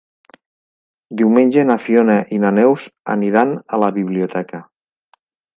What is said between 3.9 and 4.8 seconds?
biblioteca.